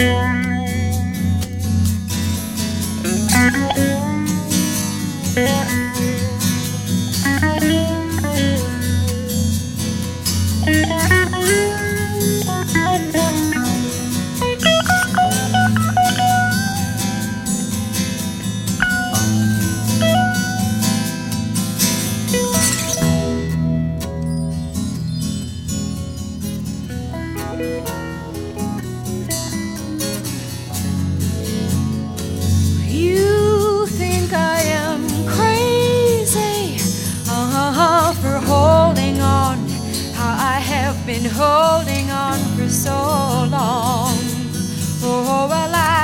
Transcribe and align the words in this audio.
You 0.00 0.30
been 41.22 41.30
holding 41.32 42.10
on 42.10 42.38
for 42.56 42.68
so 42.68 42.96
long. 43.50 44.16
Oh, 45.02 45.46
well, 45.50 45.74
I, 45.74 45.99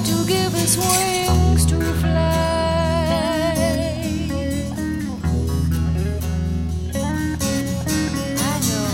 To 0.00 0.24
give 0.26 0.54
us 0.56 0.76
wings 0.76 1.64
to 1.66 1.76
fly. 1.76 2.10
I 8.36 8.60
know. 8.66 8.88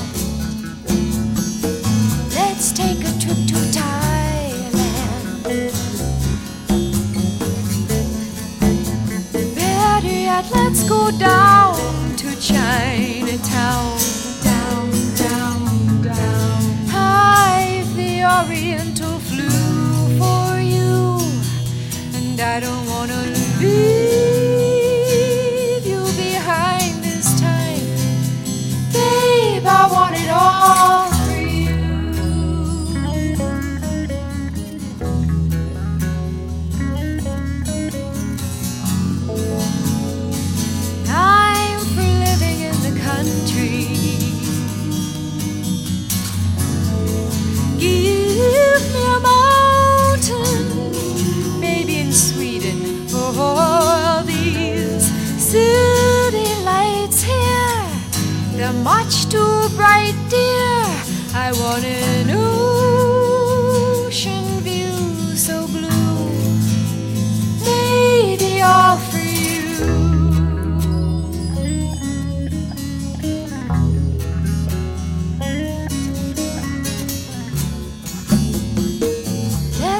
Let's 2.34 2.72
take 2.72 2.98
a 3.00 3.12
trip 3.18 3.40
to 3.46 3.58
Thailand. 3.78 5.44
Better 9.54 10.08
yet, 10.08 10.50
let's 10.52 10.82
go 10.88 11.10
down 11.18 11.76
to 12.16 12.36
Chinatown. 12.38 13.98
Down, 14.44 14.90
down, 15.16 16.02
down. 16.02 16.62
I've 16.92 17.96
the 17.96 18.24
Oriental 18.24 18.97
I 22.40 22.60
don't 22.60 22.86
wanna 22.86 22.97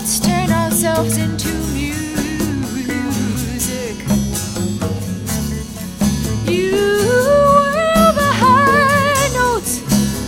Let's 0.01 0.21
turn 0.21 0.53
ourselves 0.53 1.17
into 1.17 1.49
music. 1.75 1.97
You 6.47 6.71
will 6.71 8.13
the 8.15 8.31
high 8.41 9.29
notes, 9.35 9.83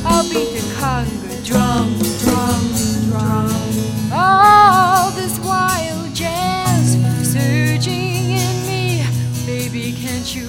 I'll 0.05 0.25
beat 0.29 0.55
the 0.55 0.63
conga 0.75 1.47
drum, 1.47 1.95
drum, 2.19 2.63
drum. 3.11 4.13
All 4.13 5.13
this 5.13 5.39
wild 5.39 6.17
jazz 6.17 6.99
surging 7.23 8.33
in 8.43 8.67
me, 8.67 9.05
baby, 9.47 9.93
can't 9.93 10.35
you 10.35 10.49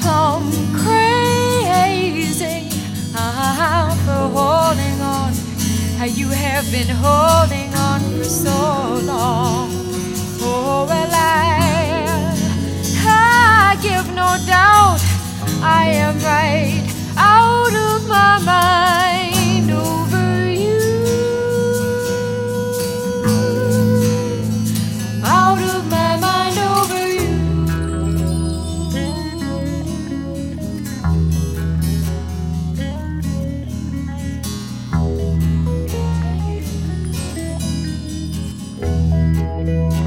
plumb 0.00 0.50
crazy 0.82 2.68
uh, 3.16 3.90
for 4.04 4.22
holding 4.36 5.00
on. 5.00 5.32
How 5.98 6.06
you 6.06 6.28
have 6.28 6.70
been 6.70 6.88
holding 6.88 7.72
on 7.74 8.00
for 8.18 8.24
so 8.24 9.00
Bye. 39.64 40.03